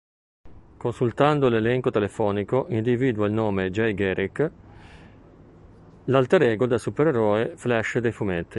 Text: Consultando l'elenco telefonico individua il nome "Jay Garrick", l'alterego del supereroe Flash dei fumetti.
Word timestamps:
Consultando 0.77 1.47
l'elenco 1.47 1.91
telefonico 1.91 2.65
individua 2.69 3.27
il 3.27 3.33
nome 3.33 3.69
"Jay 3.69 3.93
Garrick", 3.93 4.51
l'alterego 6.05 6.65
del 6.65 6.79
supereroe 6.79 7.53
Flash 7.55 7.99
dei 7.99 8.11
fumetti. 8.11 8.49